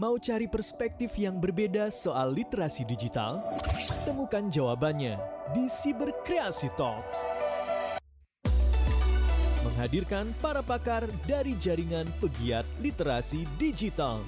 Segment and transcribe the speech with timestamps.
[0.00, 3.44] Mau cari perspektif yang berbeda soal literasi digital?
[4.08, 5.20] Temukan jawabannya
[5.52, 7.28] di Cyberkreasi Talks.
[9.60, 14.24] Menghadirkan para pakar dari jaringan pegiat literasi digital.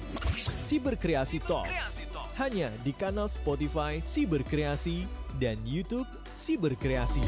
[0.61, 2.05] Cyberkreasi Talks.
[2.37, 5.09] Hanya di kanal Spotify Cyberkreasi
[5.41, 6.05] dan YouTube
[6.37, 7.25] Cyberkreasi.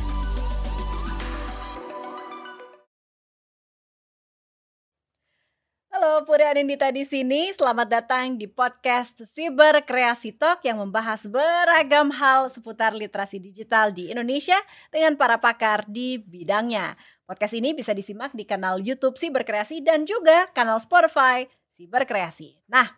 [6.24, 7.52] Puri Anindita di sini.
[7.52, 14.08] Selamat datang di podcast Cyber Kreasi Talk yang membahas beragam hal seputar literasi digital di
[14.08, 14.56] Indonesia
[14.96, 16.96] dengan para pakar di bidangnya.
[17.28, 22.64] Podcast ini bisa disimak di kanal YouTube Cyber Kreasi dan juga kanal Spotify Cyber Kreasi.
[22.72, 22.96] Nah,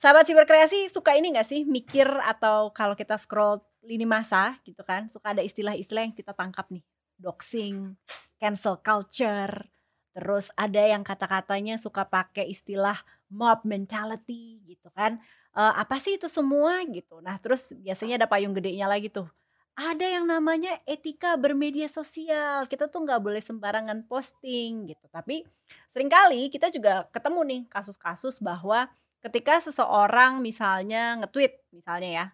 [0.00, 4.80] sahabat Cyber Kreasi suka ini nggak sih mikir atau kalau kita scroll lini masa gitu
[4.80, 6.80] kan, suka ada istilah-istilah yang kita tangkap nih.
[7.20, 8.00] Doxing,
[8.40, 9.68] cancel culture,
[10.14, 15.18] Terus ada yang kata-katanya suka pakai istilah mob mentality gitu kan.
[15.50, 17.18] Uh, apa sih itu semua gitu.
[17.18, 19.26] Nah, terus biasanya ada payung gedenya lagi tuh.
[19.74, 22.70] Ada yang namanya etika bermedia sosial.
[22.70, 25.10] Kita tuh nggak boleh sembarangan posting gitu.
[25.10, 25.42] Tapi
[25.90, 28.86] sering kali kita juga ketemu nih kasus-kasus bahwa
[29.18, 32.26] ketika seseorang misalnya nge-tweet misalnya ya,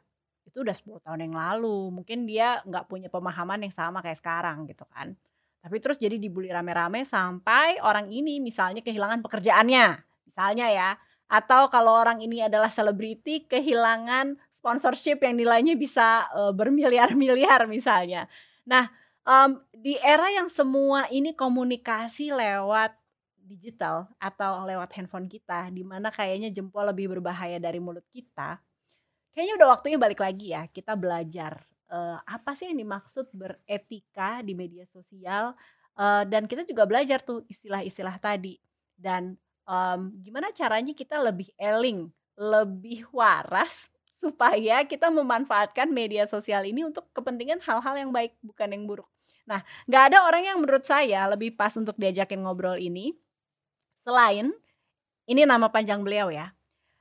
[0.44, 1.96] itu udah 10 tahun yang lalu.
[1.96, 5.16] Mungkin dia nggak punya pemahaman yang sama kayak sekarang gitu kan
[5.60, 9.86] tapi terus jadi dibully rame-rame sampai orang ini misalnya kehilangan pekerjaannya,
[10.24, 10.90] misalnya ya.
[11.30, 18.26] Atau kalau orang ini adalah selebriti kehilangan sponsorship yang nilainya bisa uh, bermiliar-miliar misalnya.
[18.66, 18.88] Nah,
[19.22, 22.96] um, di era yang semua ini komunikasi lewat
[23.36, 28.58] digital atau lewat handphone kita, di mana kayaknya jempol lebih berbahaya dari mulut kita,
[29.34, 34.54] kayaknya udah waktunya balik lagi ya kita belajar uh, apa sih yang dimaksud beretika di
[34.54, 35.52] media sosial
[35.98, 38.56] uh, dan kita juga belajar tuh istilah-istilah tadi
[38.96, 46.84] dan um, gimana caranya kita lebih eling, lebih waras supaya kita memanfaatkan media sosial ini
[46.84, 49.08] untuk kepentingan hal-hal yang baik bukan yang buruk.
[49.48, 53.16] Nah, nggak ada orang yang menurut saya lebih pas untuk diajakin ngobrol ini
[54.04, 54.52] selain
[55.26, 56.52] ini nama panjang beliau ya,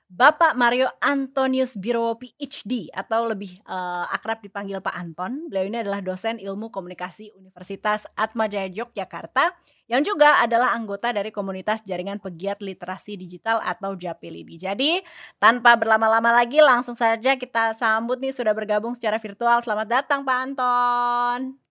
[0.10, 5.46] Bapak Mario Antonius Birowo PhD atau lebih uh, akrab dipanggil Pak Anton.
[5.54, 9.54] Beliau ini adalah dosen ilmu komunikasi Universitas Atmajaya Yogyakarta
[9.86, 14.58] yang juga adalah anggota dari komunitas jaringan pegiat literasi digital atau JAPILIDI.
[14.58, 14.98] Jadi
[15.38, 19.62] tanpa berlama-lama lagi langsung saja kita sambut nih sudah bergabung secara virtual.
[19.62, 21.69] Selamat datang Pak Anton.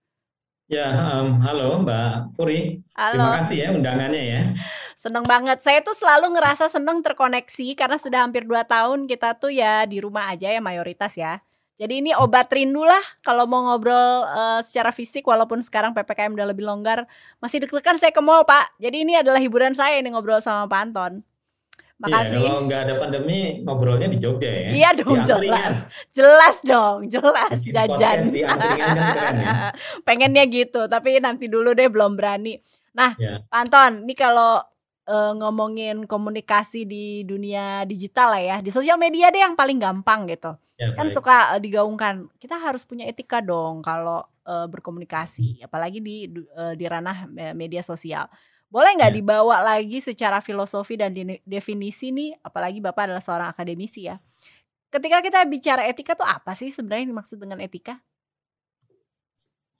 [0.68, 2.84] Ya, um, halo Mbak Puri.
[2.92, 3.16] Halo.
[3.16, 4.40] Terima kasih ya undangannya ya.
[5.00, 5.64] Seneng banget.
[5.64, 9.96] Saya tuh selalu ngerasa seneng terkoneksi karena sudah hampir dua tahun kita tuh ya di
[9.96, 11.40] rumah aja ya mayoritas ya.
[11.80, 16.52] Jadi ini obat rindu lah kalau mau ngobrol uh, secara fisik walaupun sekarang PPKM udah
[16.52, 17.08] lebih longgar.
[17.40, 18.76] Masih deg-degan saya ke mall Pak.
[18.76, 21.24] Jadi ini adalah hiburan saya ini ngobrol sama Pak Anton.
[21.98, 22.38] Makasih.
[22.38, 24.70] Iya, kalau nggak ada pandemi ngobrolnya di Jogja ya.
[24.70, 25.76] Iya dong, jelas.
[26.14, 28.18] Jelas dong, jelas Bikin jajan.
[28.30, 29.54] Di kan keren ya.
[30.06, 32.62] Pengennya gitu, tapi nanti dulu deh belum berani.
[32.94, 33.42] Nah, ya.
[33.50, 34.62] Pak Anton, ini kalau
[35.10, 40.30] uh, ngomongin komunikasi di dunia digital lah ya, di sosial media deh yang paling gampang
[40.30, 40.54] gitu.
[40.78, 41.18] Ya, kan baik.
[41.18, 46.86] suka uh, digaungkan, kita harus punya etika dong kalau uh, berkomunikasi, apalagi di uh, di
[46.86, 47.26] ranah
[47.58, 48.30] media sosial.
[48.68, 49.16] Boleh nggak ya.
[49.16, 51.16] dibawa lagi secara filosofi dan
[51.48, 54.20] definisi nih, apalagi Bapak adalah seorang akademisi ya.
[54.92, 58.00] Ketika kita bicara etika tuh apa sih sebenarnya yang dimaksud dengan etika?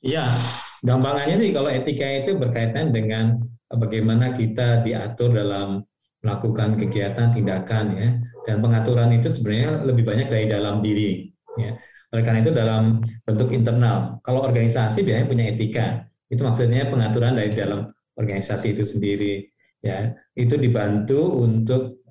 [0.01, 0.25] Iya,
[0.85, 3.41] gampangannya sih kalau etika itu berkaitan dengan
[3.73, 5.85] bagaimana kita diatur dalam
[6.25, 8.09] melakukan kegiatan tindakan ya
[8.49, 11.79] dan pengaturan itu sebenarnya lebih banyak dari dalam diri ya
[12.11, 15.87] oleh karena itu dalam bentuk internal kalau organisasi biasanya punya etika
[16.33, 17.87] itu maksudnya pengaturan dari dalam
[18.19, 19.47] organisasi itu sendiri
[19.81, 20.13] ya.
[20.35, 22.03] Itu dibantu untuk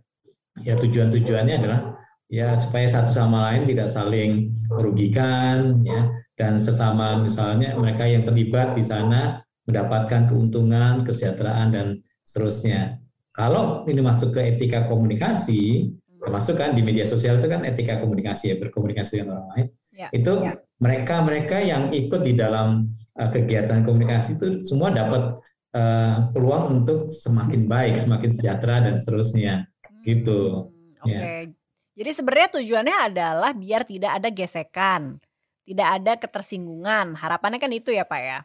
[0.64, 2.00] ya tujuan-tujuannya adalah
[2.32, 6.10] ya supaya satu sama lain tidak saling merugikan ya.
[6.38, 11.88] Dan sesama misalnya mereka yang terlibat di sana mendapatkan keuntungan kesejahteraan dan
[12.24, 13.02] seterusnya.
[13.34, 18.52] Kalau ini masuk ke etika komunikasi termasuk kan di media sosial itu kan etika komunikasi
[18.52, 19.68] ya berkomunikasi dengan orang lain.
[19.98, 20.54] Ya, itu ya.
[20.82, 25.38] mereka mereka yang ikut di dalam uh, kegiatan komunikasi itu semua dapat
[25.76, 29.68] uh, peluang untuk semakin baik, semakin sejahtera dan seterusnya.
[30.06, 30.70] Gitu.
[30.70, 31.12] Hmm, Oke.
[31.12, 31.18] Okay.
[31.18, 31.56] Ya.
[31.98, 35.18] Jadi sebenarnya tujuannya adalah biar tidak ada gesekan,
[35.66, 37.18] tidak ada ketersinggungan.
[37.18, 38.40] Harapannya kan itu ya, Pak ya.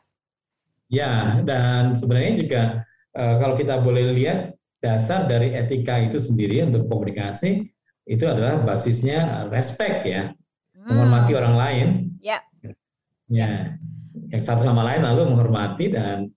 [0.88, 1.12] Ya,
[1.44, 2.62] dan sebenarnya juga
[3.12, 7.68] uh, kalau kita boleh lihat dasar dari etika itu sendiri untuk komunikasi
[8.08, 10.32] itu adalah basisnya respect ya,
[10.76, 10.88] hmm.
[10.88, 11.88] menghormati orang lain.
[12.24, 12.40] Ya.
[13.32, 13.80] Ya,
[14.28, 16.28] yang satu sama lain lalu menghormati dan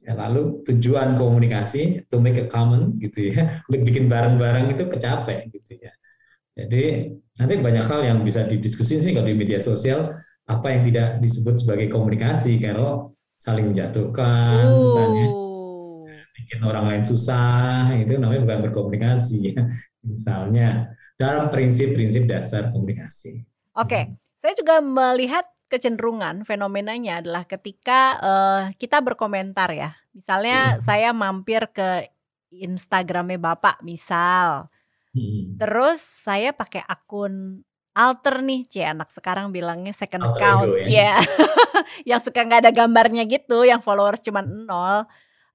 [0.00, 5.52] Ya, lalu tujuan komunikasi to make a common gitu ya, untuk bikin bareng-bareng itu kecapek
[5.52, 5.92] gitu ya.
[6.56, 10.12] Jadi nanti banyak hal yang bisa didiskusin sih kalau di media sosial
[10.50, 14.80] apa yang tidak disebut sebagai komunikasi kalau saling menjatuhkan uh.
[14.82, 15.26] misalnya
[16.36, 19.62] bikin orang lain susah itu namanya bukan berkomunikasi ya
[20.10, 23.44] misalnya dalam prinsip-prinsip dasar komunikasi.
[23.76, 24.04] Oke, okay.
[24.40, 29.94] saya juga melihat kecenderungan fenomenanya adalah ketika uh, kita berkomentar ya.
[30.10, 30.80] Misalnya hmm.
[30.82, 32.10] saya mampir ke
[32.50, 34.66] Instagramnya Bapak misal.
[35.14, 35.54] Hmm.
[35.54, 37.62] Terus saya pakai akun
[37.94, 40.70] alter nih, cie anak sekarang bilangnya second alter account.
[40.90, 41.22] Ya.
[42.10, 45.06] yang suka nggak ada gambarnya gitu, yang followers cuma nol.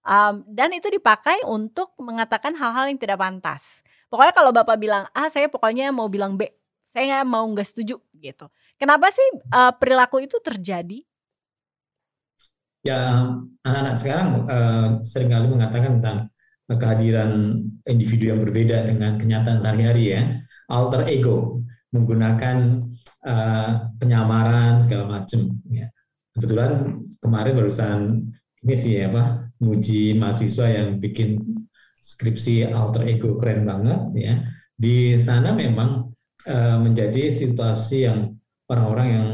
[0.05, 3.81] Um, dan itu dipakai untuk mengatakan hal-hal yang tidak pantas.
[4.07, 6.45] Pokoknya kalau bapak bilang A, saya pokoknya mau bilang B.
[6.87, 8.47] Saya nggak mau nggak setuju gitu.
[8.75, 10.99] Kenapa sih uh, perilaku itu terjadi?
[12.85, 13.33] Ya,
[13.65, 16.17] anak-anak sekarang uh, sering kali mengatakan tentang
[16.69, 20.21] kehadiran individu yang berbeda dengan kenyataan sehari-hari ya,
[20.69, 22.85] alter ego, menggunakan
[23.25, 25.55] uh, penyamaran segala macam.
[25.71, 25.89] Ya.
[26.35, 27.99] Kebetulan kemarin barusan
[28.61, 31.41] ini sih ya pak, muji mahasiswa yang bikin
[31.95, 34.33] skripsi alter ego keren banget ya.
[34.75, 36.11] Di sana memang
[36.45, 38.34] uh, menjadi situasi yang
[38.69, 39.27] orang-orang yang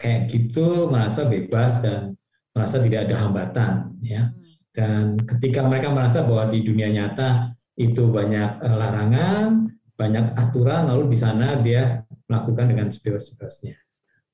[0.00, 2.16] kayak gitu merasa bebas dan
[2.56, 4.32] merasa tidak ada hambatan ya.
[4.70, 9.68] Dan ketika mereka merasa bahwa di dunia nyata itu banyak uh, larangan
[10.00, 12.00] banyak aturan lalu di sana dia
[12.30, 13.76] melakukan dengan sebebas-bebasnya.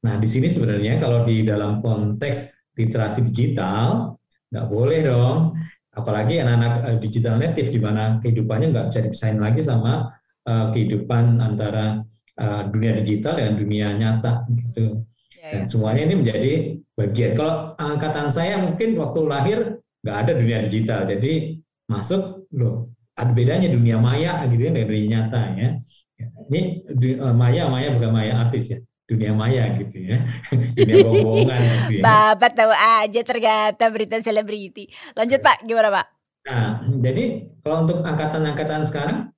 [0.07, 4.15] Nah di sini sebenarnya kalau di dalam konteks literasi digital
[4.55, 5.59] nggak boleh dong.
[5.97, 10.13] Apalagi anak-anak uh, digital native di mana kehidupannya nggak bisa dipisahin lagi sama
[10.45, 12.05] uh, kehidupan antara
[12.41, 15.03] uh, dunia digital dengan dunia nyata gitu.
[15.37, 15.69] Ya, Dan ya.
[15.69, 16.53] semuanya ini menjadi
[16.97, 17.33] bagian.
[17.37, 19.59] Kalau angkatan saya mungkin waktu lahir
[20.05, 21.59] nggak ada dunia digital, jadi
[21.91, 25.69] masuk loh ada bedanya dunia maya gitu ya dengan dunia nyata ya.
[26.47, 26.61] Ini
[27.21, 30.19] uh, maya maya bukan maya artis ya dunia maya gitu ya
[30.77, 32.03] dunia bohongan gitu ya.
[32.03, 34.91] Bapak tahu aja ternyata berita selebriti.
[35.15, 36.07] Lanjut Pak, gimana Pak?
[36.47, 36.71] Nah,
[37.03, 37.25] jadi
[37.63, 39.35] kalau untuk angkatan-angkatan sekarang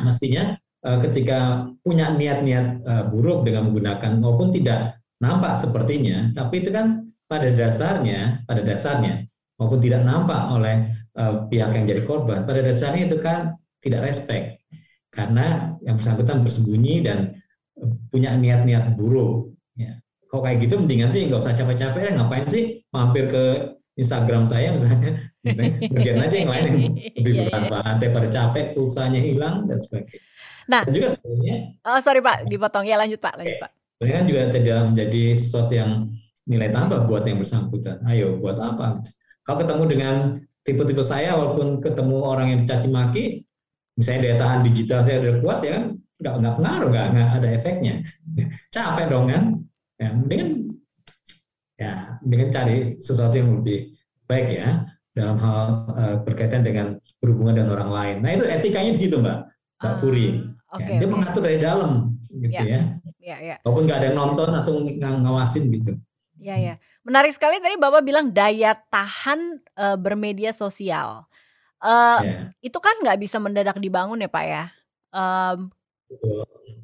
[0.00, 6.72] mestinya Eh, ketika punya niat-niat uh, buruk dengan menggunakan maupun tidak nampak sepertinya, tapi itu
[6.72, 9.28] kan pada dasarnya, pada dasarnya
[9.60, 10.88] maupun tidak nampak oleh
[11.20, 14.60] uh, pihak yang jadi korban, pada dasarnya itu kan tidak respect
[15.12, 17.36] karena yang bersangkutan bersembunyi dan
[18.08, 19.52] punya niat-niat buruk.
[19.74, 19.98] Ya.
[20.30, 24.70] Kok kayak gitu mendingan sih nggak usah capek-capek ya ngapain sih mampir ke Instagram saya
[24.72, 25.28] misalnya
[25.90, 27.22] kerjaan aja yang lain yang lebih iya, iya.
[27.50, 30.22] bermanfaat daripada capek pulsanya hilang dan sebagainya.
[30.68, 31.56] Nah, dan juga sebenarnya.
[31.86, 33.70] Oh sorry Pak, dipotong ya lanjut Pak, lanjut Pak.
[33.96, 35.90] Sebenarnya kan juga tidak menjadi sesuatu yang
[36.48, 38.00] nilai tambah buat yang bersangkutan.
[38.08, 39.04] Ayo buat apa?
[39.44, 40.14] Kalau ketemu dengan
[40.64, 43.24] tipe-tipe saya, walaupun ketemu orang yang dicaci maki,
[43.96, 45.84] misalnya daya tahan digital saya udah kuat ya kan,
[46.20, 47.94] nggak nggak pengaruh, nggak nggak ada efeknya.
[48.74, 49.42] Capek dong kan?
[50.00, 50.50] Ya, mendingan
[51.80, 51.92] ya
[52.24, 53.96] dengan cari sesuatu yang lebih
[54.28, 54.84] baik ya
[55.16, 55.60] dalam hal
[55.96, 58.16] uh, berkaitan dengan berhubungan dengan orang lain.
[58.24, 59.48] Nah itu etikanya di situ mbak,
[59.80, 60.44] mbak Puri.
[60.70, 61.10] Okay, ya, dia okay.
[61.10, 62.62] mengatur dari dalam, gitu ya.
[62.62, 62.80] ya.
[63.18, 63.56] Ya, ya.
[63.66, 65.98] Walaupun nggak ada yang nonton atau ng ngawasin gitu.
[66.38, 66.74] Ya, ya.
[67.02, 71.26] Menarik sekali tadi Bapak bilang daya tahan uh, bermedia sosial.
[71.82, 72.38] Uh, ya.
[72.62, 74.64] Itu kan nggak bisa mendadak dibangun ya Pak ya.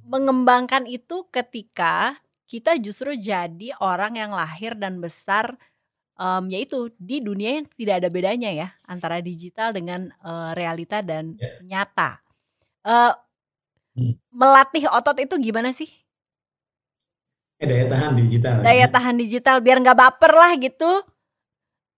[0.02, 2.18] Mengembangkan itu ketika
[2.50, 5.54] kita justru jadi orang yang lahir dan besar
[6.18, 11.38] um, yaitu di dunia yang tidak ada bedanya ya antara digital dengan uh, realita dan
[11.38, 11.86] yeah.
[11.86, 12.25] nyata.
[12.86, 13.12] Uh,
[14.30, 15.88] Melatih otot itu gimana sih?
[17.56, 18.60] Eh, daya tahan digital.
[18.60, 18.88] Daya ya.
[18.92, 20.90] tahan digital biar nggak baper lah gitu.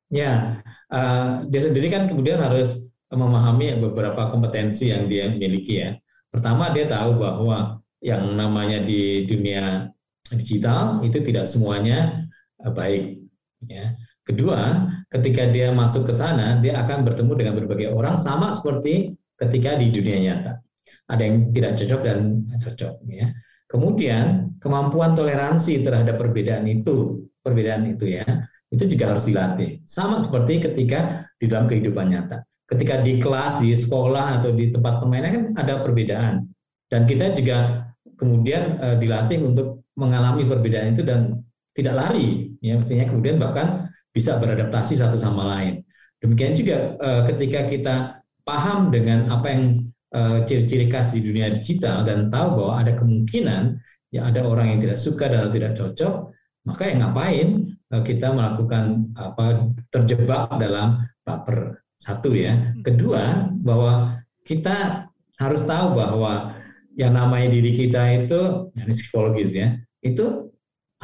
[0.09, 5.99] Ya, uh, dia sendiri kan kemudian harus memahami beberapa kompetensi yang dia miliki ya.
[6.31, 9.91] Pertama dia tahu bahwa yang namanya di dunia
[10.31, 12.31] digital itu tidak semuanya
[12.63, 13.19] uh, baik.
[13.67, 13.99] Ya.
[14.23, 19.75] Kedua, ketika dia masuk ke sana, dia akan bertemu dengan berbagai orang sama seperti ketika
[19.75, 20.63] di dunia nyata
[21.09, 22.19] ada yang tidak cocok dan
[22.61, 23.29] cocok ya.
[23.69, 28.25] Kemudian kemampuan toleransi terhadap perbedaan itu, perbedaan itu ya,
[28.73, 29.85] itu juga harus dilatih.
[29.85, 32.45] Sama seperti ketika di dalam kehidupan nyata.
[32.69, 36.49] Ketika di kelas, di sekolah atau di tempat permainan kan ada perbedaan.
[36.89, 41.45] Dan kita juga kemudian uh, dilatih untuk mengalami perbedaan itu dan
[41.77, 45.85] tidak lari, ya mestinya kemudian bahkan bisa beradaptasi satu sama lain.
[46.19, 47.97] Demikian juga uh, ketika kita
[48.43, 49.63] paham dengan apa yang
[50.09, 53.77] Eh, ciri-ciri khas di dunia digital dan tahu bahwa ada kemungkinan
[54.09, 56.33] ya ada orang yang tidak suka dan tidak cocok,
[56.65, 57.49] maka yang ngapain
[57.93, 62.57] uh, kita melakukan apa terjebak dalam baper satu ya.
[62.57, 62.81] Hmm.
[62.81, 65.05] Kedua bahwa kita
[65.37, 66.57] harus tahu bahwa
[66.97, 70.49] yang namanya diri kita itu, ini psikologis ya, itu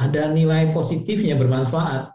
[0.01, 2.09] ada nilai positifnya bermanfaat.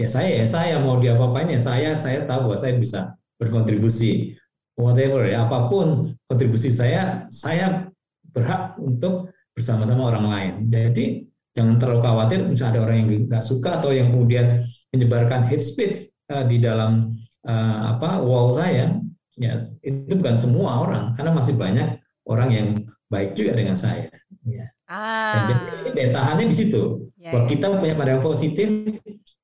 [0.00, 4.39] Ya saya ya saya mau diapa-apain ya saya saya tahu bahwa saya bisa berkontribusi
[4.80, 7.92] whatever ya apa pun kontribusi saya saya
[8.32, 10.54] berhak untuk bersama-sama orang lain.
[10.72, 15.62] Jadi jangan terlalu khawatir misalnya ada orang yang nggak suka atau yang kemudian menyebarkan hate
[15.62, 18.96] speech uh, di dalam uh, apa wall saya
[19.40, 22.68] ya itu bukan semua orang karena masih banyak orang yang
[23.08, 24.06] baik juga dengan saya
[24.46, 24.66] ya.
[24.86, 25.32] ah.
[25.34, 27.48] Dan jadi daya tahannya di situ ya, ya.
[27.48, 28.68] kita punya pandangan positif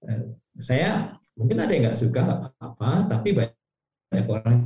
[0.07, 0.25] uh,
[0.63, 4.57] saya mungkin ada yang nggak suka apa-apa tapi banyak orang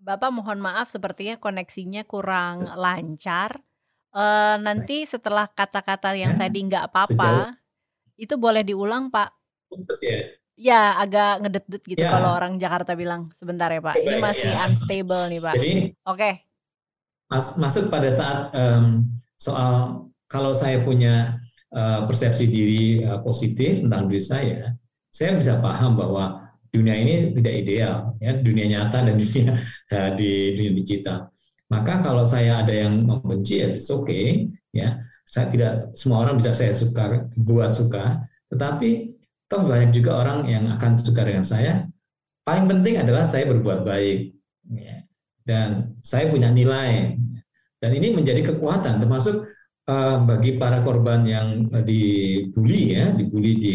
[0.00, 3.60] Bapak mohon maaf sepertinya koneksinya kurang lancar.
[4.10, 7.54] Uh, nanti setelah kata-kata yang ya, tadi nggak apa-apa,
[8.18, 9.30] itu boleh diulang Pak?
[10.02, 10.18] Ya.
[10.58, 12.10] ya agak ngedet-det gitu ya.
[12.10, 13.30] kalau orang Jakarta bilang.
[13.38, 14.66] Sebentar ya Pak, ini masih ya.
[14.66, 15.54] unstable nih Pak.
[15.54, 15.72] Jadi,
[16.02, 16.30] oke.
[17.30, 19.06] Mas, masuk pada saat um,
[19.38, 21.38] soal kalau saya punya
[21.70, 24.74] uh, persepsi diri uh, positif tentang diri saya,
[25.10, 29.58] saya bisa paham bahwa dunia ini tidak ideal, ya dunia nyata dan dunia
[29.90, 31.18] ya, di dunia digital.
[31.70, 34.98] Maka kalau saya ada yang membenci, ya it's okay, ya.
[35.30, 39.14] Saya tidak semua orang bisa saya suka buat suka, tetapi
[39.46, 41.86] toh banyak juga orang yang akan suka dengan saya.
[42.42, 44.34] Paling penting adalah saya berbuat baik,
[44.74, 45.06] ya.
[45.46, 47.14] dan saya punya nilai.
[47.78, 49.46] Dan ini menjadi kekuatan, termasuk
[49.86, 53.74] uh, bagi para korban yang dibully, ya, dibully di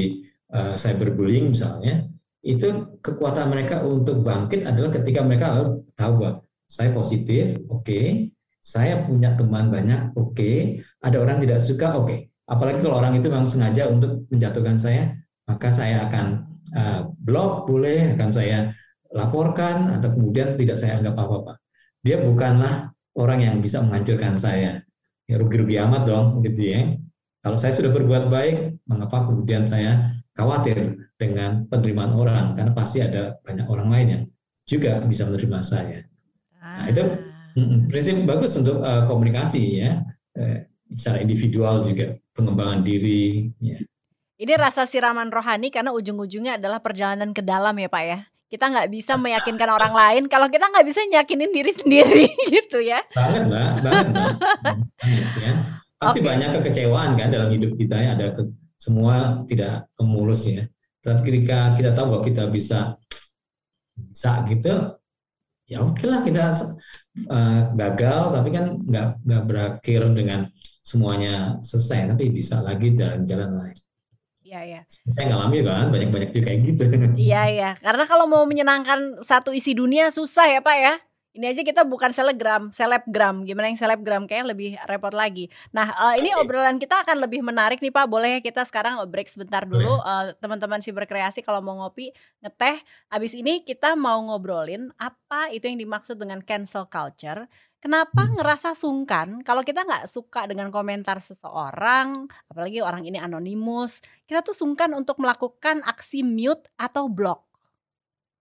[0.54, 2.06] uh, cyberbullying misalnya
[2.46, 8.30] itu kekuatan mereka untuk bangkit adalah ketika mereka tahu bahwa saya positif, oke, okay.
[8.62, 10.82] saya punya teman banyak, oke, okay.
[11.02, 12.06] ada orang tidak suka, oke.
[12.06, 12.20] Okay.
[12.46, 15.18] Apalagi kalau orang itu memang sengaja untuk menjatuhkan saya,
[15.50, 16.26] maka saya akan
[16.78, 18.70] uh, blok boleh, akan saya
[19.10, 21.58] laporkan atau kemudian tidak saya anggap apa-apa.
[22.06, 24.86] Dia bukanlah orang yang bisa menghancurkan saya.
[25.26, 26.94] Ya rugi-rugi amat dong, gitu ya.
[27.46, 33.38] Kalau saya sudah berbuat baik, mengapa kemudian saya khawatir dengan penerimaan orang karena pasti ada
[33.46, 34.24] banyak orang lain yang
[34.66, 36.10] juga bisa menerima saya.
[36.58, 37.86] Nah, itu ah.
[37.86, 40.02] prinsip bagus untuk uh, komunikasi ya,
[40.42, 40.58] uh,
[40.98, 43.54] secara individual juga pengembangan diri.
[43.62, 43.78] Ya.
[44.42, 48.20] Ini rasa siraman rohani karena ujung-ujungnya adalah perjalanan ke dalam ya Pak ya.
[48.50, 52.26] Kita nggak bisa meyakinkan orang lain kalau kita nggak bisa nyakinin diri sendiri
[52.58, 53.06] gitu ya.
[53.14, 54.34] Banget mbak, banget mbak.
[55.46, 55.54] ya.
[56.06, 56.30] Pasti okay.
[56.30, 58.10] banyak kekecewaan kan dalam hidup kita ya.
[58.14, 58.42] Ada ke,
[58.78, 60.70] semua tidak mulus ya.
[61.02, 62.98] Tapi ketika kita tahu bahwa kita bisa
[63.96, 64.98] bisa gitu,
[65.66, 66.54] ya oke lah kita
[67.30, 70.50] uh, gagal, tapi kan nggak nggak berakhir dengan
[70.86, 73.78] semuanya selesai, tapi bisa lagi jalan-jalan lain.
[74.46, 74.82] Iya, iya.
[75.10, 76.84] Saya ngalami kan, banyak-banyak juga kayak gitu.
[77.18, 77.72] Iya, iya.
[77.82, 80.94] Karena kalau mau menyenangkan satu isi dunia susah ya Pak ya.
[81.36, 83.44] Ini aja kita bukan selebgram, selebgram.
[83.44, 85.52] Gimana yang selebgram kayak lebih repot lagi.
[85.76, 88.08] Nah, uh, ini obrolan kita akan lebih menarik nih Pak.
[88.08, 92.80] Boleh kita sekarang break sebentar dulu uh, teman-teman si berkreasi kalau mau ngopi, ngeteh.
[93.12, 97.52] Habis ini kita mau ngobrolin apa itu yang dimaksud dengan cancel culture.
[97.86, 98.42] Kenapa hmm.
[98.42, 104.58] ngerasa sungkan kalau kita nggak suka dengan komentar seseorang, apalagi orang ini anonimus, kita tuh
[104.58, 107.45] sungkan untuk melakukan aksi mute atau block.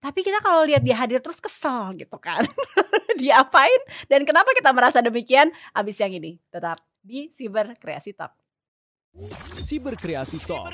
[0.05, 2.45] Tapi kita kalau lihat dia hadir terus kesel gitu kan.
[3.19, 5.49] Diapain dan kenapa kita merasa demikian?
[5.73, 8.37] Abis yang ini tetap di Cyber Kreasi Talk.
[9.65, 10.69] Cyber Kreasi Talk.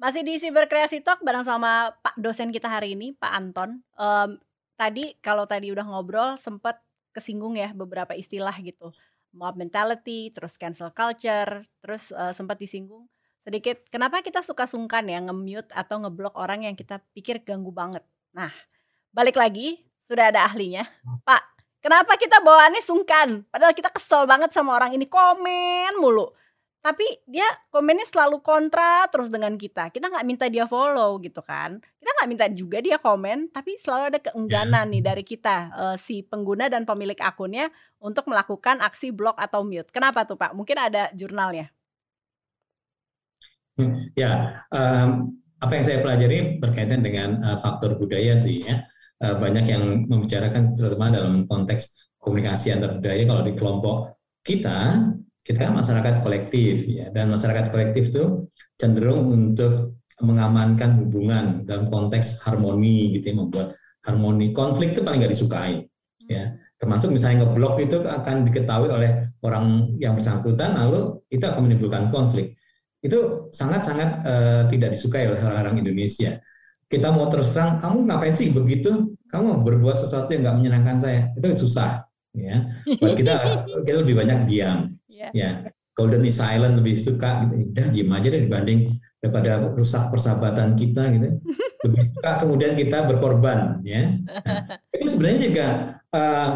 [0.00, 3.84] Masih di Cyber Kreasi Talk bareng sama Pak dosen kita hari ini, Pak Anton.
[4.00, 4.40] Um,
[4.80, 6.80] tadi kalau tadi udah ngobrol sempat
[7.12, 8.96] kesinggung ya beberapa istilah gitu.
[9.36, 13.12] Mob mentality, terus cancel culture, terus uh, sempat disinggung
[13.44, 18.00] sedikit kenapa kita suka sungkan ya nge-mute atau ngeblok orang yang kita pikir ganggu banget.
[18.32, 18.50] Nah,
[19.12, 20.88] balik lagi sudah ada ahlinya.
[21.28, 21.42] Pak,
[21.84, 23.44] kenapa kita bawaannya sungkan?
[23.52, 26.32] Padahal kita kesel banget sama orang ini komen mulu.
[26.84, 29.88] Tapi dia komennya selalu kontra terus dengan kita.
[29.88, 31.80] Kita nggak minta dia follow gitu kan.
[31.80, 36.20] Kita nggak minta juga dia komen, tapi selalu ada keengganan nih dari kita uh, si
[36.20, 39.88] pengguna dan pemilik akunnya untuk melakukan aksi blok atau mute.
[39.88, 40.52] Kenapa tuh Pak?
[40.52, 41.72] Mungkin ada jurnalnya.
[44.14, 48.84] Ya, um, apa yang saya pelajari berkaitan dengan uh, faktor budaya sih ya.
[49.22, 53.22] Uh, banyak yang membicarakan terutama dalam konteks komunikasi antar budaya.
[53.24, 53.96] Kalau di kelompok
[54.44, 55.08] kita,
[55.44, 58.48] kita kan masyarakat kolektif ya dan masyarakat kolektif itu
[58.80, 63.68] cenderung untuk mengamankan hubungan dalam konteks harmoni gitu ya, membuat
[64.06, 64.54] harmoni.
[64.54, 65.84] Konflik itu paling nggak disukai
[66.28, 66.54] ya.
[66.78, 72.58] Termasuk misalnya ngeblok itu akan diketahui oleh orang yang bersangkutan lalu itu akan menimbulkan konflik
[73.04, 76.40] itu sangat-sangat uh, tidak disukai oleh orang-orang Indonesia.
[76.84, 79.18] kita mau terus terang, kamu ngapain sih begitu?
[79.26, 82.06] Kamu berbuat sesuatu yang nggak menyenangkan saya, itu susah.
[82.34, 82.70] Ya,
[83.02, 83.34] buat kita
[83.88, 84.94] kita lebih banyak diam.
[85.10, 85.30] Yeah.
[85.34, 85.50] Ya,
[85.98, 87.72] golden is silent lebih suka gitu.
[87.74, 91.28] Udah diam aja deh dibanding daripada rusak persahabatan kita gitu.
[91.82, 93.82] Lebih suka kemudian kita berkorban.
[93.82, 94.14] Ya,
[94.46, 95.66] nah, itu sebenarnya juga
[96.14, 96.50] uh,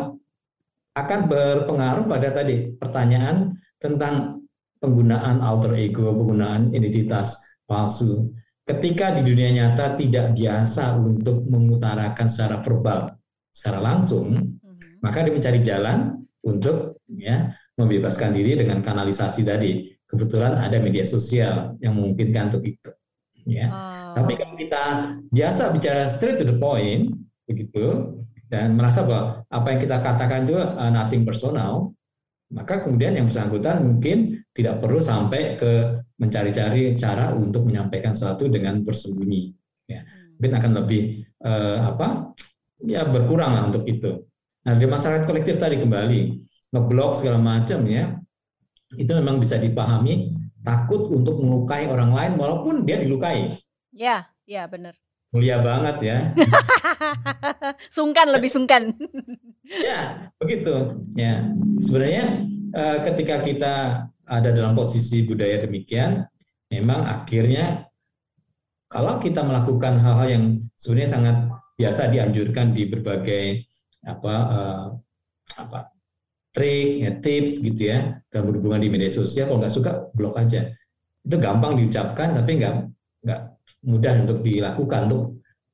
[0.94, 4.38] akan berpengaruh pada tadi pertanyaan tentang
[4.78, 8.32] penggunaan alter ego, penggunaan identitas palsu
[8.68, 13.16] ketika di dunia nyata tidak biasa untuk mengutarakan secara verbal,
[13.48, 15.00] secara langsung, mm-hmm.
[15.00, 15.98] maka dia mencari jalan
[16.44, 19.96] untuk ya membebaskan diri dengan kanalisasi tadi.
[20.08, 22.90] Kebetulan ada media sosial yang memungkinkan untuk itu.
[23.44, 23.68] Ya.
[23.68, 24.24] Oh.
[24.24, 24.84] Tapi kalau kita
[25.32, 27.12] biasa bicara straight to the point,
[27.44, 28.16] begitu,
[28.48, 31.92] dan merasa bahwa apa yang kita katakan itu uh, nothing personal,
[32.48, 38.82] maka kemudian yang bersangkutan mungkin tidak perlu sampai ke mencari-cari cara untuk menyampaikan sesuatu dengan
[38.82, 39.54] bersembunyi.
[39.86, 40.02] Ya.
[40.34, 42.34] Mungkin akan lebih eh, apa?
[42.82, 44.26] Ya berkurang lah untuk itu.
[44.66, 46.20] Nah di masyarakat kolektif tadi kembali
[46.74, 48.18] ngeblok segala macam ya,
[48.98, 50.34] itu memang bisa dipahami
[50.66, 53.54] takut untuk melukai orang lain walaupun dia dilukai.
[53.94, 54.98] Ya, ya benar.
[55.30, 56.18] Mulia banget ya.
[57.96, 58.90] sungkan lebih sungkan.
[59.86, 60.98] ya begitu.
[61.14, 61.46] Ya
[61.78, 62.24] sebenarnya
[62.74, 63.74] eh, ketika kita
[64.28, 66.24] ada dalam posisi budaya demikian,
[66.68, 67.88] memang akhirnya
[68.88, 70.44] kalau kita melakukan hal-hal yang
[70.80, 71.36] sebenarnya sangat
[71.76, 73.64] biasa dianjurkan di berbagai
[74.04, 74.86] apa uh,
[75.60, 75.92] apa
[76.52, 80.72] trik, ya, tips gitu ya dalam berhubungan di media sosial, kalau nggak suka blok aja.
[81.24, 82.74] Itu gampang diucapkan tapi nggak
[83.24, 83.40] nggak
[83.84, 85.22] mudah untuk dilakukan untuk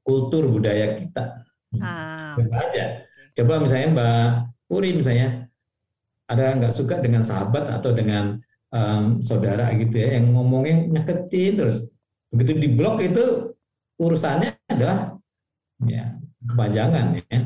[0.05, 1.43] kultur budaya kita.
[1.81, 2.37] Ah.
[2.39, 3.07] aja.
[3.35, 4.27] Coba misalnya Mbak
[4.71, 5.51] Puri misalnya
[6.31, 8.44] ada nggak suka dengan sahabat atau dengan
[8.75, 11.87] um, saudara gitu ya yang ngomongnya nyaketin terus
[12.35, 13.55] begitu di blok itu
[14.03, 15.15] urusannya adalah
[15.87, 17.39] ya kepanjangan ya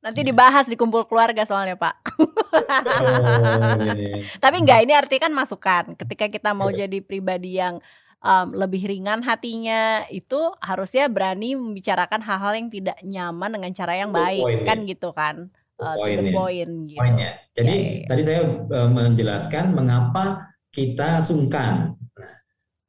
[0.00, 4.16] nanti dibahas di kumpul keluarga soalnya pak oh, iya, iya.
[4.40, 6.86] tapi enggak ini artinya kan masukan ketika kita mau iya.
[6.86, 7.82] jadi pribadi yang
[8.24, 14.08] um, lebih ringan hatinya itu harusnya berani membicarakan hal-hal yang tidak nyaman dengan cara yang
[14.14, 15.96] baik kan gitu kan uh.
[16.00, 16.96] Poin, gitu.
[16.96, 17.40] Poinnya.
[17.56, 18.06] Jadi ya, ya.
[18.08, 21.94] tadi saya uh, menjelaskan mengapa kita sungkan.
[22.16, 22.34] Nah,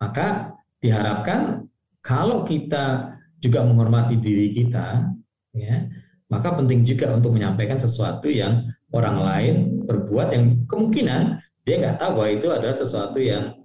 [0.02, 1.66] maka diharapkan
[2.02, 5.10] kalau kita juga menghormati diri kita,
[5.54, 5.90] ya,
[6.30, 12.22] maka penting juga untuk menyampaikan sesuatu yang orang lain berbuat yang kemungkinan dia nggak tahu
[12.22, 13.56] bahwa itu adalah sesuatu yang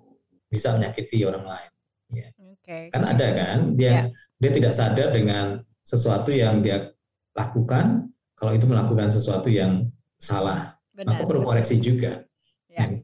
[0.53, 1.71] bisa menyakiti orang lain.
[2.13, 2.29] Ya.
[2.63, 2.91] Okay.
[2.93, 4.07] Kan ada kan dia yeah.
[4.43, 6.93] dia tidak sadar dengan sesuatu yang dia
[7.39, 9.89] lakukan kalau itu melakukan sesuatu yang
[10.21, 11.17] salah, Benar.
[11.17, 12.27] maka perlu koreksi juga.
[12.69, 13.01] Ya.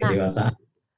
[0.00, 0.54] Nah, kedewasaan.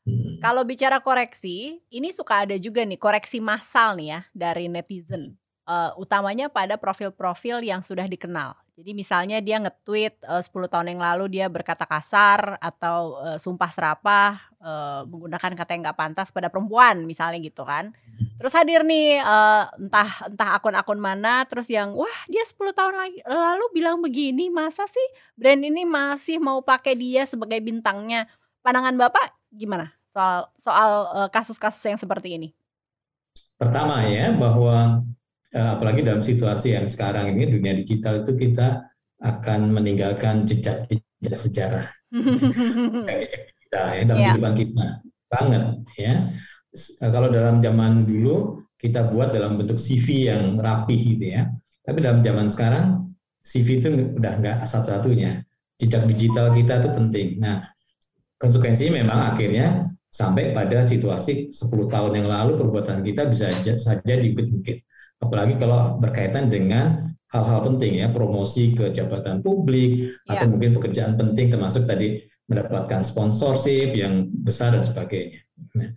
[0.09, 0.41] Hmm.
[0.41, 5.37] Kalau bicara koreksi, ini suka ada juga nih koreksi massal nih ya dari netizen.
[5.69, 8.57] Uh, utamanya pada profil-profil yang sudah dikenal.
[8.79, 13.75] Jadi misalnya dia nge-tweet uh, 10 tahun yang lalu dia berkata kasar atau uh, sumpah
[13.75, 17.91] serapah uh, menggunakan kata yang nggak pantas pada perempuan misalnya gitu kan.
[18.39, 23.19] Terus hadir nih uh, entah entah akun-akun mana terus yang wah dia 10 tahun lagi,
[23.27, 28.31] lalu bilang begini masa sih brand ini masih mau pakai dia sebagai bintangnya
[28.63, 32.49] pandangan Bapak gimana soal soal uh, kasus-kasus yang seperti ini?
[33.59, 35.03] Pertama ya bahwa
[35.55, 38.83] uh, apalagi dalam situasi yang sekarang ini dunia digital itu kita
[39.23, 41.87] akan meninggalkan jejak-jejak sejarah.
[43.23, 44.27] jejak kita ya dalam yeah.
[44.35, 44.87] kehidupan kita
[45.29, 45.65] banget
[45.99, 46.15] ya.
[47.03, 51.51] Kalau dalam zaman dulu kita buat dalam bentuk CV yang rapi gitu ya.
[51.83, 52.85] Tapi dalam zaman sekarang
[53.43, 55.43] CV itu udah nggak satu-satunya.
[55.79, 57.29] Jejak digital kita itu penting.
[57.39, 57.71] Nah,
[58.39, 64.83] konsekuensinya memang akhirnya sampai pada situasi 10 tahun yang lalu perbuatan kita bisa saja dibukit-bukit.
[65.21, 70.39] Apalagi kalau berkaitan dengan hal-hal penting ya, promosi ke jabatan publik ya.
[70.39, 75.45] atau mungkin pekerjaan penting termasuk tadi mendapatkan sponsorship yang besar dan sebagainya.
[75.77, 75.93] Nah,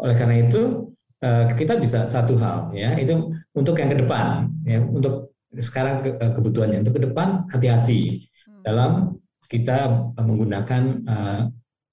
[0.00, 0.88] oleh karena itu
[1.20, 6.32] eh, kita bisa satu hal ya, itu untuk yang ke depan ya, untuk sekarang eh,
[6.32, 8.62] kebutuhannya untuk ke depan hati-hati hmm.
[8.64, 11.50] dalam kita menggunakan uh,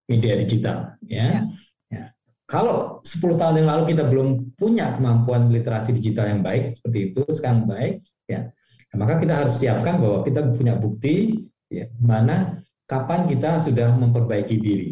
[0.07, 1.27] media digital ya.
[1.27, 1.39] ya.
[1.91, 2.03] ya.
[2.47, 7.21] Kalau 10 tahun yang lalu kita belum punya kemampuan literasi digital yang baik seperti itu
[7.29, 8.47] sekarang baik ya.
[8.95, 14.89] Maka kita harus siapkan bahwa kita punya bukti ya mana kapan kita sudah memperbaiki diri.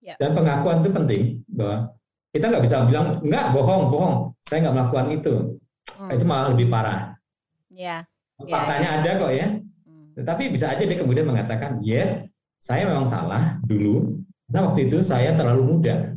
[0.00, 0.16] Ya.
[0.16, 1.92] Dan pengakuan itu penting bahwa
[2.32, 4.16] kita nggak bisa bilang enggak bohong bohong
[4.48, 5.34] saya nggak melakukan itu
[6.00, 6.10] hmm.
[6.16, 7.14] itu malah lebih parah.
[7.68, 8.08] Ya.
[8.40, 8.98] Faktanya ya, ya.
[9.04, 9.46] ada kok ya.
[9.84, 10.08] Hmm.
[10.16, 12.29] Tetapi bisa aja dia kemudian mengatakan yes
[12.60, 14.20] saya memang salah dulu.
[14.52, 15.96] Nah waktu itu saya terlalu muda.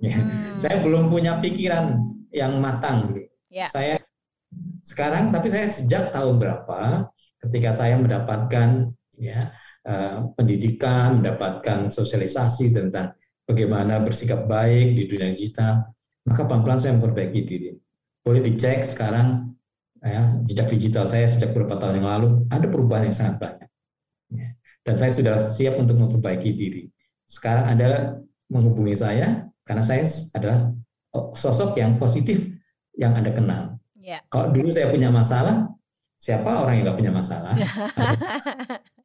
[0.00, 0.16] Ya.
[0.16, 0.56] Hmm.
[0.56, 2.00] Saya belum punya pikiran
[2.32, 3.12] yang matang.
[3.52, 3.68] Ya.
[3.68, 4.00] Saya
[4.80, 7.04] sekarang, tapi saya sejak tahun berapa,
[7.44, 9.52] ketika saya mendapatkan ya
[9.84, 13.12] uh, pendidikan, mendapatkan sosialisasi tentang
[13.44, 15.84] bagaimana bersikap baik di dunia digital,
[16.24, 17.70] maka pelan-pelan saya memperbaiki diri.
[18.24, 19.52] Boleh dicek sekarang
[20.00, 23.69] ya, jejak digital saya sejak beberapa tahun yang lalu ada perubahan yang sangat banyak.
[24.90, 26.90] Dan saya sudah siap untuk memperbaiki diri.
[27.30, 28.18] Sekarang adalah
[28.50, 30.02] menghubungi saya karena saya
[30.34, 30.74] adalah
[31.30, 32.42] sosok yang positif
[32.98, 33.78] yang Anda kenal.
[33.94, 34.18] Ya.
[34.34, 35.70] Kalau dulu saya punya masalah,
[36.18, 37.54] siapa orang yang nggak punya masalah?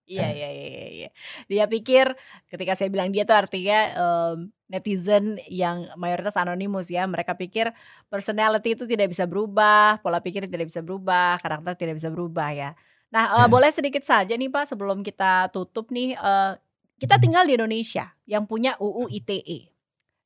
[0.06, 1.10] Iya, iya, iya, iya, iya.
[1.50, 2.14] Dia pikir
[2.46, 7.10] ketika saya bilang dia tuh artinya um, netizen yang mayoritas anonimus ya.
[7.10, 7.74] Mereka pikir
[8.06, 12.78] personality itu tidak bisa berubah, pola pikir tidak bisa berubah, karakter tidak bisa berubah ya.
[13.14, 16.18] Nah, uh, boleh sedikit saja nih Pak sebelum kita tutup nih.
[16.18, 16.58] Uh,
[16.96, 19.76] kita tinggal di Indonesia yang punya UU ITE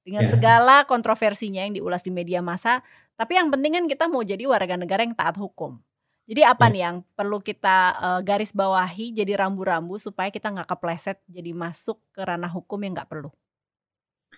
[0.05, 0.29] dengan ya.
[0.29, 2.85] segala kontroversinya yang diulas di media massa.
[3.19, 5.81] Tapi yang penting kan kita mau jadi warga negara yang taat hukum.
[6.29, 6.71] Jadi apa ya.
[6.71, 11.97] nih yang perlu kita uh, garis bawahi jadi rambu-rambu supaya kita nggak kepleset jadi masuk
[12.13, 13.33] ke ranah hukum yang nggak perlu?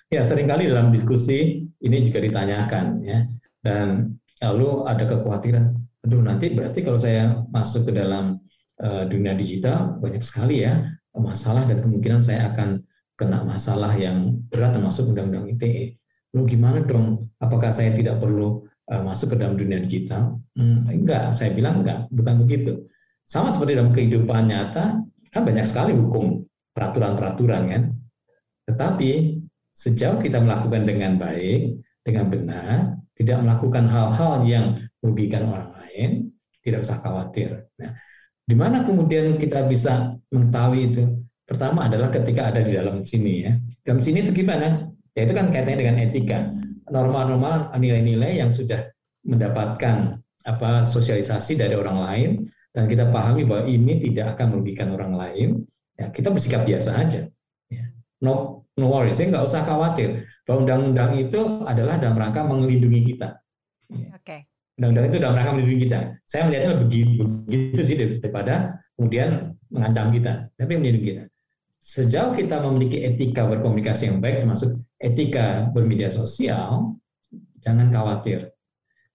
[0.07, 3.27] Ya sering kali dalam diskusi ini juga ditanyakan ya
[3.59, 8.41] dan lalu ada kekhawatiran, aduh nanti berarti kalau saya masuk ke dalam
[8.81, 12.81] uh, dunia digital banyak sekali ya masalah dan kemungkinan saya akan
[13.19, 15.99] kena masalah yang berat termasuk undang-undang ITE.
[16.33, 17.29] Lalu gimana dong?
[17.37, 20.41] Apakah saya tidak perlu uh, masuk ke dalam dunia digital?
[20.57, 22.87] Hmm, enggak, saya bilang enggak, bukan begitu.
[23.27, 26.41] Sama seperti dalam kehidupan nyata, kan banyak sekali hukum,
[26.73, 27.83] peraturan-peraturan kan.
[28.71, 29.43] Tetapi
[29.75, 32.75] sejauh kita melakukan dengan baik, dengan benar,
[33.13, 34.65] tidak melakukan hal-hal yang
[35.03, 36.31] merugikan orang lain,
[36.63, 37.67] tidak usah khawatir.
[37.75, 37.91] Nah,
[38.47, 41.03] di mana kemudian kita bisa mengetahui itu?
[41.43, 43.53] Pertama adalah ketika ada di dalam sini ya.
[43.83, 44.87] Dalam sini itu gimana?
[45.19, 46.39] Ya itu kan kaitannya dengan etika.
[46.87, 48.87] Norma-norma nilai-nilai yang sudah
[49.27, 52.29] mendapatkan apa sosialisasi dari orang lain
[52.71, 55.49] dan kita pahami bahwa ini tidak akan merugikan orang lain,
[55.99, 57.21] ya kita bersikap biasa aja.
[57.67, 57.85] Ya.
[58.23, 63.43] No, no worries, ya nggak usah khawatir bahwa undang-undang itu adalah dalam rangka melindungi kita.
[63.91, 64.23] Oke.
[64.23, 64.41] Okay.
[64.79, 65.99] Undang-undang itu dalam rangka melindungi kita.
[66.23, 71.23] Saya melihatnya begitu, begitu sih daripada kemudian mengancam kita, tapi melindungi kita
[71.81, 76.95] sejauh kita memiliki etika berkomunikasi yang baik, termasuk etika bermedia sosial,
[77.65, 78.53] jangan khawatir.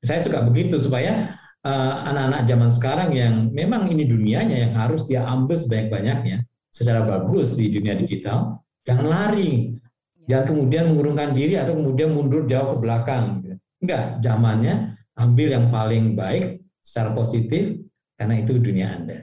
[0.03, 1.31] Saya suka begitu supaya
[1.63, 6.43] eh, anak-anak uh, zaman sekarang yang memang ini dunianya yang harus dia ambil sebanyak-banyaknya
[6.75, 9.79] secara bagus di dunia digital, jangan lari,
[10.27, 13.41] jangan kemudian mengurungkan diri atau kemudian mundur jauh ke belakang.
[13.81, 17.81] Enggak, zamannya ambil yang paling baik secara positif
[18.17, 19.19] karena itu dunia Anda.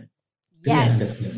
[0.61, 0.93] Dunia yes.
[0.93, 1.31] Anda.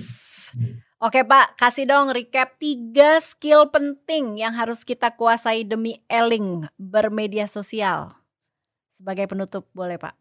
[1.03, 7.45] Oke Pak, kasih dong recap tiga skill penting yang harus kita kuasai demi eling bermedia
[7.51, 8.15] sosial.
[8.95, 10.15] Sebagai penutup boleh Pak?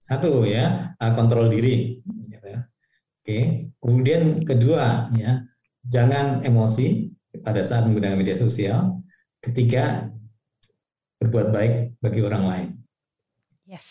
[0.00, 2.00] Satu ya, uh, kontrol diri.
[3.24, 5.44] Oke, kemudian kedua ya,
[5.88, 7.08] jangan emosi
[7.40, 9.00] pada saat menggunakan media sosial.
[9.40, 10.08] Ketiga,
[11.20, 12.68] berbuat baik bagi orang lain.
[13.64, 13.86] Yes.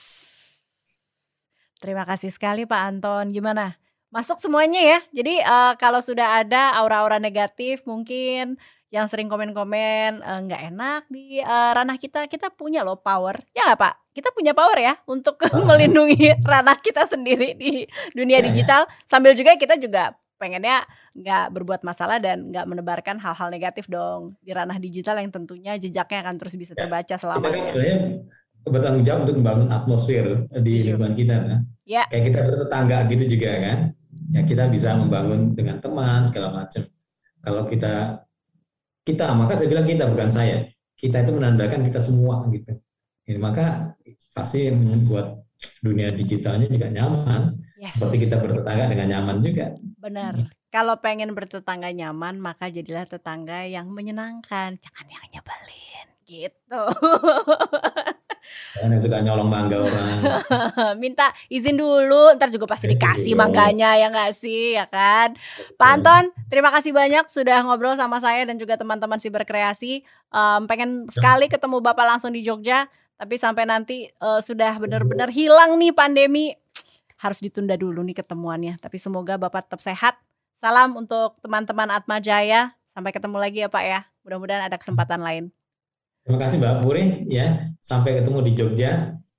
[1.81, 3.29] Terima kasih sekali Pak Anton.
[3.33, 3.75] Gimana?
[4.13, 4.99] masuk semuanya ya.
[5.09, 8.61] Jadi uh, kalau sudah ada aura-aura negatif mungkin
[8.93, 13.65] yang sering komen-komen uh, nggak enak di uh, ranah kita, kita punya loh power, ya
[13.73, 13.93] nggak Pak?
[14.13, 15.65] Kita punya power ya untuk uh.
[15.69, 18.47] melindungi ranah kita sendiri di dunia yeah, ya.
[18.53, 18.81] digital.
[18.85, 19.09] Yeah.
[19.09, 20.85] Sambil juga kita juga pengennya
[21.17, 26.21] nggak berbuat masalah dan nggak menebarkan hal-hal negatif dong di ranah digital yang tentunya jejaknya
[26.21, 27.49] akan terus bisa ya, terbaca selama.
[27.49, 27.97] Kita kan sebenarnya
[28.63, 31.61] bertanggung jawab untuk membangun atmosfer di lingkungan kita, kan?
[31.83, 32.03] Ya.
[32.07, 33.79] Kayak kita bertetangga gitu juga kan
[34.33, 36.87] ya kita bisa membangun dengan teman segala macam.
[37.43, 38.23] Kalau kita
[39.03, 40.57] kita maka saya bilang kita bukan saya.
[40.97, 42.79] Kita itu menandakan kita semua gitu.
[43.27, 43.97] Ya, maka
[44.31, 45.43] pasti membuat
[45.83, 47.59] dunia digitalnya juga nyaman.
[47.81, 47.99] Yes.
[47.99, 49.75] Seperti kita bertetangga dengan nyaman juga.
[49.99, 50.33] Benar.
[50.39, 50.45] Ya.
[50.71, 56.83] Kalau pengen bertetangga nyaman, maka jadilah tetangga yang menyenangkan, jangan yang nyebelin gitu.
[58.77, 60.07] Kan yang suka nyolong mangga orang.
[61.03, 65.37] Minta izin dulu, ntar juga pasti dikasih mangganya ya nggak sih, ya kan?
[65.77, 69.93] Pak Anton, terima kasih banyak sudah ngobrol sama saya dan juga teman-teman si berkreasi.
[70.33, 75.77] Um, pengen sekali ketemu Bapak langsung di Jogja, tapi sampai nanti uh, sudah benar-benar hilang
[75.77, 76.51] nih pandemi,
[77.23, 78.75] harus ditunda dulu nih ketemuannya.
[78.83, 80.19] Tapi semoga Bapak tetap sehat.
[80.59, 82.75] Salam untuk teman-teman Atma Jaya.
[82.91, 83.99] Sampai ketemu lagi ya Pak ya.
[84.27, 85.55] Mudah-mudahan ada kesempatan lain.
[86.23, 87.67] Terima kasih Mbak Puri ya.
[87.83, 88.91] Sampai ketemu di Jogja.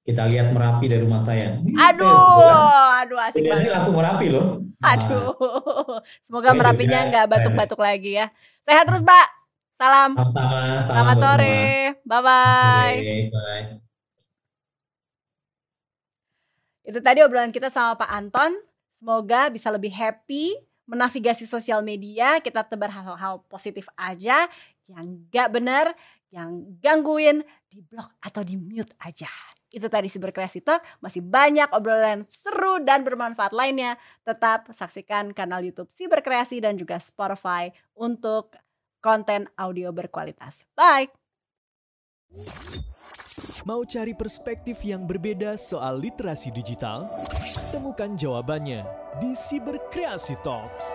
[0.04, 1.56] Kita lihat Merapi dari rumah saya.
[1.64, 3.64] Aduh, saya, aduh asik banget.
[3.64, 4.60] Ini langsung Merapi loh.
[4.84, 5.32] Aduh.
[6.28, 8.28] Semoga Oke, Merapinya nggak batuk-batuk lagi ya.
[8.68, 9.26] Sehat terus, Mbak.
[9.80, 10.12] Salam.
[10.12, 10.60] Sama-sama.
[10.84, 11.64] Selamat sore.
[12.04, 12.96] Bye-bye.
[13.32, 13.64] Bye.
[16.84, 18.60] Itu tadi obrolan kita sama Pak Anton.
[19.00, 20.52] Semoga bisa lebih happy
[20.84, 22.40] menavigasi sosial media.
[22.40, 24.48] Kita tebar hal-hal positif aja.
[24.84, 25.86] Yang gak benar,
[26.28, 29.30] yang gangguin, di blok atau di mute aja.
[29.74, 30.86] Itu tadi si berkreasi Talk.
[31.02, 33.98] Masih banyak obrolan seru dan bermanfaat lainnya.
[34.22, 38.54] Tetap saksikan kanal YouTube si berkreasi dan juga Spotify untuk
[39.02, 40.62] konten audio berkualitas.
[40.78, 41.10] Bye!
[43.64, 47.08] Mau cari perspektif yang berbeda soal literasi digital?
[47.72, 48.84] Temukan jawabannya
[49.18, 50.86] di Cyberkreasi Talks.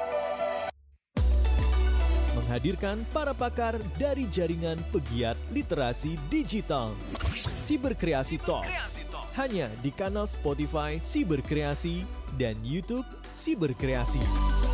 [2.38, 6.94] Menghadirkan para pakar dari jaringan pegiat literasi digital.
[7.62, 9.02] Cyberkreasi Talks.
[9.38, 12.06] Hanya di kanal Spotify Cyberkreasi
[12.38, 14.69] dan YouTube Cyberkreasi.